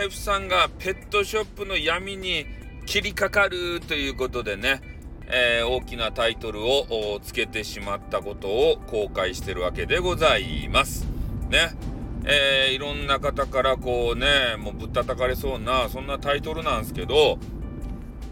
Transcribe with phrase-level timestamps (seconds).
[0.00, 2.46] ライフさんがペットショップの闇に
[2.86, 4.80] 切りかかるということでね、
[5.26, 11.06] えー、大きなタイトルをつけてしまったことを公開してるわけでございます。
[11.50, 11.76] ね。
[12.24, 17.38] えー、いろんな方からこうね、もうぶったたかれそうな、そんなタイトルなんですけど、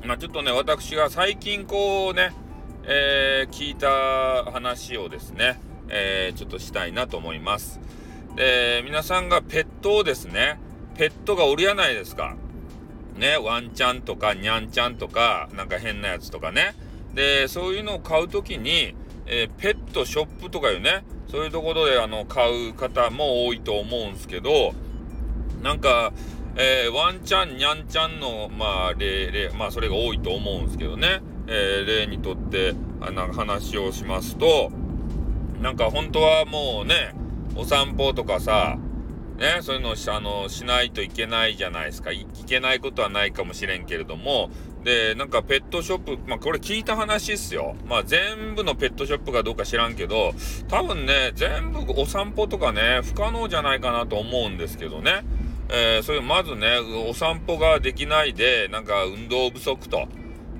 [0.07, 2.33] まあちょっとね、私が最近こうね、
[2.85, 5.61] えー、聞いた話をですね、
[5.91, 7.79] えー、ちょっとしたいなと思います。
[8.37, 10.59] で、皆さんがペットをですね、
[10.99, 12.35] ペットがおるやないですか。
[13.17, 16.75] ね、ワンちゃんとかニャンちゃんとか、なんか変なやつとかね。
[17.15, 24.75] で、そういうのを買うときに、えー、ペットショップとかいうね、そういうところであの買う方も多いと思うんすけど、
[25.63, 26.13] なんか、
[26.57, 34.73] えー、ワンちゃん、ニャンちゃんの、まあ、例、例、まあ、それが多いと思うんすけどね、えー、例にとって、あの、話をしますと、
[35.63, 37.15] なんか本当はもうね、
[37.55, 38.79] お散歩とかさ、
[39.39, 42.23] ね、そういうのをしあのしないといけないじゃないですかい。
[42.23, 44.51] いけないことはないかもしれんけれども、
[44.83, 47.77] で、なんかペットショップ、まあこれ聞いた話っすよ。
[47.87, 50.33] まあ全部のペットショップかどうか知らんけど、
[50.67, 55.23] 多分ね、全部お散歩とかね、不可能じゃないかなと思うんですけどね。
[55.71, 60.09] えー、そういう、まずね、お散歩ができないで、なんか運動不足と。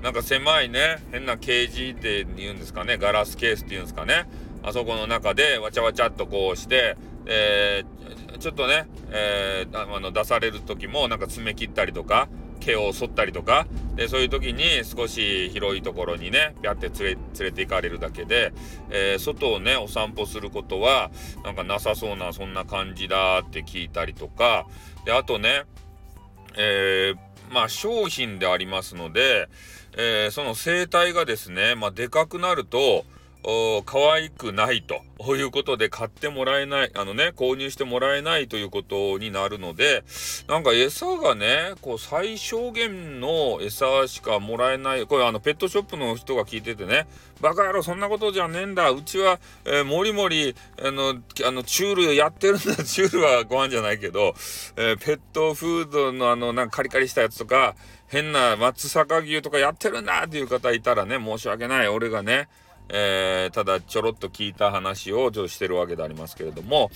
[0.01, 4.29] なんか狭いね、変なケージって言うんですかね、ガラスケースって言うんですかね。
[4.61, 6.95] あそこの中でわちゃわちゃっとこうして、
[7.31, 12.27] えー、ちょっとね、えー、あの出される時もなんか爪切ったりとか、
[12.59, 18.51] 毛を剃ったりとか、で、そういう時に少し広いところにね、ぴゃって連れ、連れて行かれるだけで、
[18.89, 21.11] えー、外をね、お散歩することは、
[21.43, 24.65] なんかなさそうな、そんな感じだって聞いたりとか、
[25.05, 25.63] で、あとね、
[26.57, 29.49] えー、まあ商品でありますので、
[29.97, 33.05] えー、その生態がですね、まあでかくなると、
[33.43, 35.01] 可愛くないと。
[35.35, 40.03] いうことで買ってもらえない、あのね、購入してもらえないということになるので、
[40.47, 47.05] なんか餌がね、こう最小限の餌しかもらえない、これあのペットショップの人が聞いててね、
[47.41, 51.15] バカ野郎そんなことじゃねえんだ、うちは、えー、もりもり、あの、
[51.45, 54.35] あの、チュールやってるんだ、 チュールはご飯じゃないけど、
[54.77, 57.75] えー、ペットフードのあの、なんかカリカリしたやつとか、
[58.07, 60.23] 変な松阪牛とかやってるんだ。
[60.25, 62.47] っていう方いたらね、申し訳ない、俺がね、
[62.89, 66.91] えー、ただちょろっと聞いた話をちょっとしてるわけでありますけれども、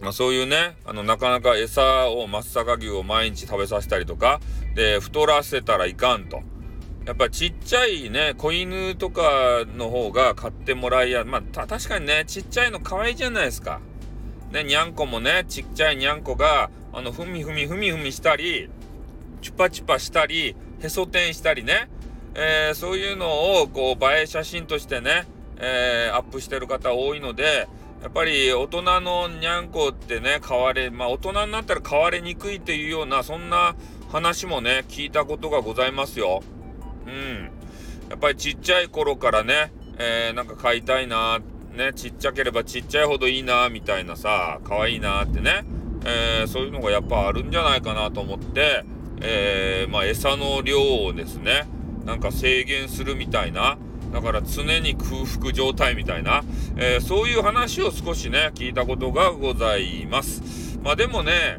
[0.00, 4.40] まあ、そういうね、あの、なかなか餌を松阪牛を毎日食べさせたりとか、
[4.74, 6.42] で、太らせたらいかんと。
[7.04, 13.80] やっぱちっちゃいね、子犬とかの方が買ってもらいや、まあ、確かにね、ちっちゃいの可愛いじゃないですか。
[14.52, 18.70] ね、にゃんこもね、ちっちゃいにゃんこが、あの、ふみふみふみふみしたり、
[19.40, 21.88] チュパチュパしたり、へそ天したりね、
[22.34, 25.26] えー、そういうのをこう映え写真としてね、
[25.58, 27.68] えー、アップしてる方多いので、
[28.02, 33.74] やっぱり大人のにゃんこってね、変われ、まあ大人になったら変われにくいっていうような、そんな
[34.10, 36.42] 話もね、聞いたことがございますよ。
[37.06, 37.50] うん。
[38.08, 41.40] やっぱりちっちゃい頃からね、えー、なんか買いたいな、
[41.74, 45.64] ね、ちっちゃければちっちゃいほどいいな、みたいなさ、可愛いなってね、
[46.04, 48.84] えー、そういうのがやっぱあるんじゃないかなと思って、
[49.20, 51.66] えー、まあ餌の量をですね、
[52.08, 53.76] なんか制限するみたいな、
[54.14, 56.42] だから常に空腹状態みたいな、
[56.78, 60.78] えー、そういう話を少しね、聞いたことがございます。
[60.82, 61.58] まあでもね、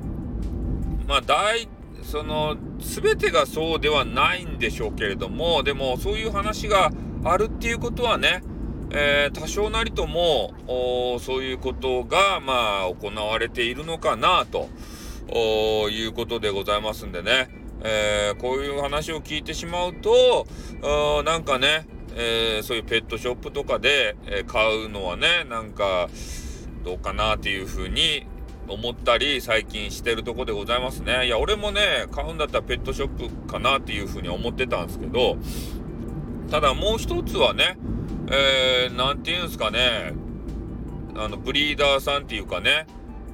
[1.07, 1.69] まあ大、
[2.01, 6.91] その、全てがそうではないんでしょうけれども、でもそういう話が
[7.23, 8.41] あるっていうことはね、
[8.89, 10.55] えー、多少なりとも、
[11.19, 14.67] そういうことが、まあ、行われているのかな、と
[15.91, 17.68] いうことでございますんでね。
[17.83, 20.45] えー、こういう話を聞いてしまうと、
[21.23, 26.09] なんかね、えー、そういうペットショップとかで、え、買うのはね、なんか、
[26.83, 28.25] どうかなっていうふうに
[28.67, 31.25] 思ったり最近してるとこでございますね。
[31.27, 31.81] いや、俺もね、
[32.11, 35.37] 買うんだったらペットショップかなっていうふうに思ってたんですけど、
[36.49, 37.77] ただもう一つはね、
[38.31, 40.13] えー、て言うんですかね、
[41.15, 42.85] あの、ブリーダーさんっていうかね、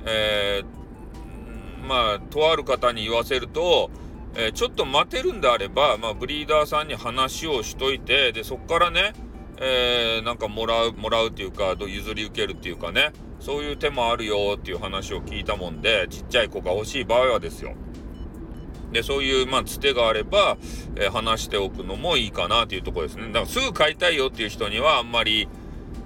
[0.06, 3.90] えー、まあ、とある方に言わせると、
[4.38, 9.14] えー、ちょっと待てるんであれば、まあ、ブリーダーさんに話をしといて、で、そこからね、
[9.58, 17.76] えー、なんかもらう、もらうっていうか、譲り受けるっていうかね、そういう手もあるよっていう話を聞いたもんで、ちっちゃい子が欲しい場合はですよ。
[18.92, 20.58] で、そういう、まあ、つてがあれば、
[20.96, 23.28] えー、話しておくのもいいかなっていうとこですね。
[23.28, 25.48] だからすぐ買いたいよっていう人には、あんまり、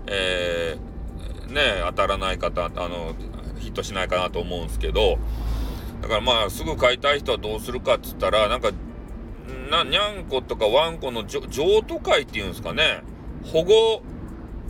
[0.05, 3.15] えー、ね、当たらない方、あの、
[3.59, 5.17] ヒットしないかなと思うんですけど、
[6.01, 8.71] だからまあ、すぐ飼いたい人はどうするかっつったら、なんか、
[9.69, 13.01] な、にゃんことかワンコの譲渡会っていうんですかね。
[13.51, 14.01] 保護、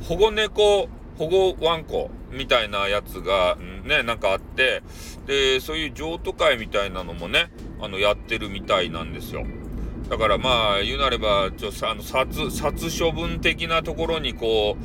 [0.04, 4.84] 保護猫、保護ワンコみたいなやつがね、なんかあって、
[5.26, 7.52] で、そういう譲渡会みたいなのもね、
[7.82, 9.46] あの、やってるみたいなんですよ。
[10.10, 14.78] だからまあ、言うなれば、ちょ、あの、殺、殺処分的なところにこ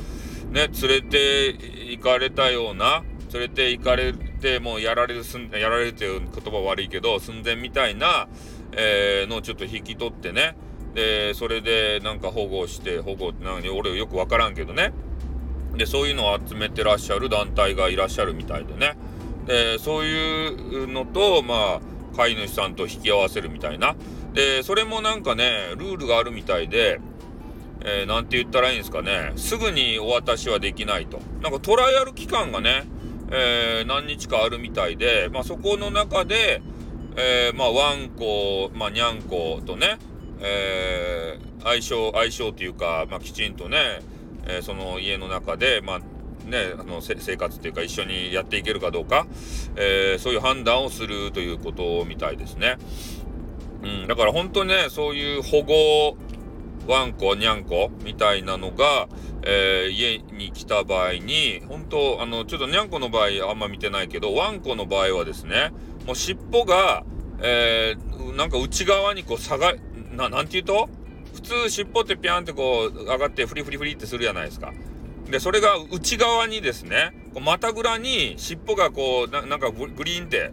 [0.49, 1.47] う、ね、連れて
[1.89, 3.03] 行かれたような、
[3.33, 8.27] 連れて行かれるて、もうやられるすん、やられるっていう言葉悪いけど、寸前みたいな、
[8.73, 10.55] えー、のをちょっと引き取ってね、
[10.93, 14.93] で、それでなんか保護して、保護、なに俺よくわからんけどね。
[15.75, 18.95] で、そういうのを集めてらっしゃる団体がいらっしゃるみたいでね。
[19.47, 23.95] で、そういうのと、まあ、飼い主さんと引き合わせるみたいな。
[24.33, 26.99] で、それもなんかね、ルールがあるみたいで、
[27.81, 31.19] えー、て言ったらいいんですかね、すぐにお渡しはできないと。
[31.41, 32.83] なんかトライアル期間がね、
[33.31, 36.61] えー、何日かあるみたいで、まあ、そこの中で、
[37.17, 39.97] えー、まあ、ワンコ、まあ、ニャンコとね、
[40.39, 44.01] えー、相性、相性というか、まあ、きちんとね、
[44.45, 45.99] えー、その家の中で、まあ、
[46.45, 49.25] ね、あの生活っていうか一緒にやっていけるかどうか、
[49.75, 52.77] えー、そういう判断をするということみたいですね。
[53.83, 56.17] うん、だから本当にね、そういう保護
[56.87, 59.07] ワンコ、ニャンコみたいなのが、
[59.43, 65.71] えー、家に来た場合に、本当、あの、ちょっとニャンコの場合あんま見てないけど、ワンコの場合はですね、
[66.05, 67.03] もう尻尾が、
[67.41, 69.73] えー、なんか内側にこう下が、
[70.11, 70.89] な、なんて言うと
[71.33, 74.73] 普通尻尾ってピャンってこう上がってフリフリフリってするじゃないですか。
[75.29, 80.51] で、それが内側にですね、こう股ぐらに尻尾がこう、ななんかグリーンって、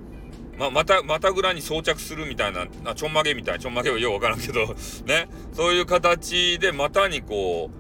[0.62, 4.76] ま、また、またぐらに装着するみたいな、あちょんまげみたいな、ちょんまげはようわからんけど、
[5.06, 7.70] ね、そういう形で股にこ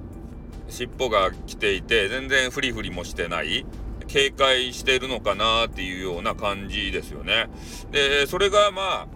[0.68, 3.64] う、尻尾が来ていて、全然フリフリもしてない。
[4.08, 7.48] 警戒してるのかなっていうような感じですよね。
[7.92, 9.08] で、それがまあ、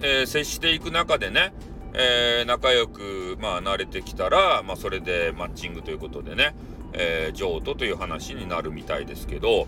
[0.00, 1.52] えー、接していく中でね、
[1.92, 6.54] えー、仲良く、まあ、慣れてきたら、まあ、それでマッチングということでね、
[6.92, 9.66] えー、譲渡という話になるみたいですけど、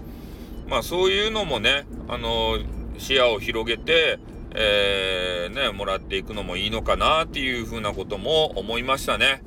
[0.69, 2.59] まあ、そういうのもね、あの
[2.99, 4.19] 視野を広げて、
[4.55, 9.43] えー、ね、もらっていくのもいいのかなっていうふうなことも思いましたね。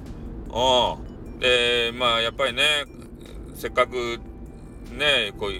[0.49, 1.39] うん。
[1.39, 2.63] で、まあ、やっぱりね、
[3.55, 4.19] せっかく
[4.91, 5.59] ね、こうい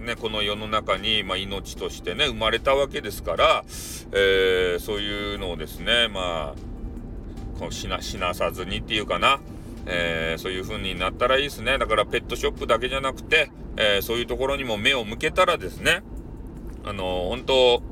[0.00, 3.64] う、ね、この世の中に、まあ、命としてね、生まれたわけですから、
[4.12, 9.40] えー、そういうのをですね、まあ、こう死な死なさずにっていうかな、
[9.86, 11.78] えー、そういう風になったらいいですね。
[11.78, 16.02] だからペットショップだけじゃなくて、えー、そういうところにも目を向けたらですね、
[16.86, 17.82] あの本当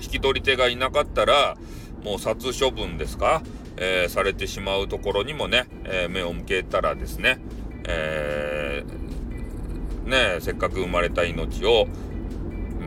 [0.00, 1.56] 引き取り手がいなかったら、
[2.04, 3.42] もう殺処分ですか、
[3.76, 7.38] えー、されてしまうところにもね、え目を向けたらですね、
[7.88, 8.84] え
[10.04, 11.86] ねせっかく生まれた命を、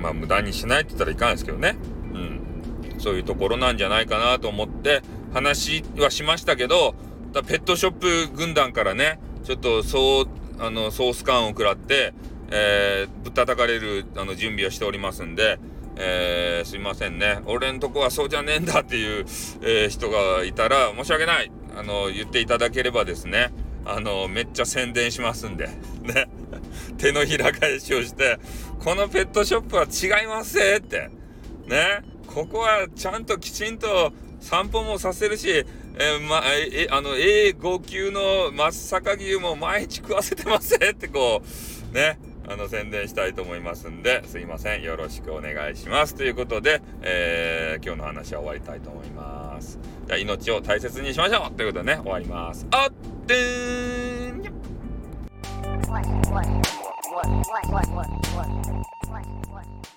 [0.02, 1.76] まあ、無駄にしないって言ったらいかんですけどね。
[2.14, 3.00] うん。
[3.00, 5.02] そういうところなんじゃないかなと思って
[5.34, 6.96] 話はしましたけど、
[7.48, 10.26] ペットショップ軍団からね、ちょっとそう、
[10.60, 12.14] あの、ソース感を食らって、
[12.50, 15.60] えー、ぶったたかれるあの準備をしておりますんで、
[15.98, 17.40] えー、すいませんね。
[17.46, 19.26] 俺んとこはそうじゃねえんだっていう、
[19.62, 21.52] えー、人がいたら申し訳ない。
[21.76, 23.52] あの、言っていただければですね、
[23.86, 25.68] あの、めっちゃ宣伝しますんで、
[26.04, 26.28] ね。
[26.98, 28.40] 手のひら返しをして、
[28.80, 31.10] このペットショップは違いますって、
[31.68, 32.02] ね。
[32.28, 41.42] ここはちゃんときちんと散歩もさせるし、えー、ま、え、あの、A5 級の松阪牛も毎日食わせてますってこ
[41.92, 42.20] う、ね。
[42.50, 44.82] あの、宣伝したいと思いますんで、すいません。
[44.82, 46.16] よろしくお願いします。
[46.16, 49.78] ということで、えー、今日の話は終わりたいと思います。
[50.08, 52.66] じゃあ、命を大切にしましょうということでね、終わります。
[52.72, 54.58] あってーん
[55.88, 56.48] what, what,
[57.12, 58.50] what, what, what, what, what,
[59.10, 59.97] what, what.